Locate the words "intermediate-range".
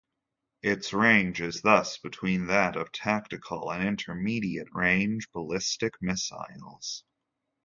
3.87-5.31